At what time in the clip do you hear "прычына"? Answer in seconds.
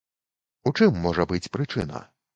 1.59-2.03